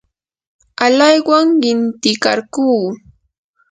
[0.85, 2.65] alaywan qintikarquu.